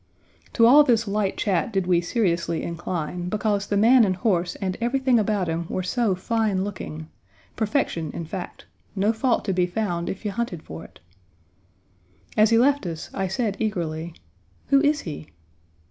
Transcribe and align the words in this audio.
To 0.53 0.65
all 0.65 0.83
this 0.83 1.07
light 1.07 1.37
chat 1.37 1.71
did 1.71 1.85
we 1.85 2.01
seriously 2.01 2.63
incline, 2.63 3.29
because 3.29 3.67
the 3.67 3.77
man 3.77 4.03
and 4.03 4.15
horse 4.15 4.55
and 4.55 4.75
everything 4.81 5.19
about 5.19 5.47
him 5.47 5.67
were 5.69 5.83
so 5.83 6.15
fine 6.15 6.63
looking; 6.63 7.07
perfection, 7.55 8.09
in 8.11 8.25
fact; 8.25 8.65
no 8.95 9.13
fault 9.13 9.45
to 9.45 9.53
be 9.53 9.67
found 9.67 10.09
if 10.09 10.25
you 10.25 10.31
hunted 10.31 10.63
for 10.63 10.83
it. 10.83 10.99
As 12.35 12.49
he 12.49 12.57
left 12.57 12.87
us, 12.87 13.11
I 13.13 13.27
said 13.27 13.57
eagerly, 13.59 14.15
"Who 14.69 14.81
is 14.81 15.01
he?" 15.01 15.29